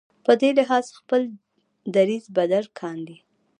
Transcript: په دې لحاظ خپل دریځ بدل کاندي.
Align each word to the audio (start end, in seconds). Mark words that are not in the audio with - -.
په 0.25 0.31
دې 0.41 0.49
لحاظ 0.59 0.85
خپل 0.99 1.21
دریځ 1.95 2.25
بدل 2.37 2.63
کاندي. 2.79 3.17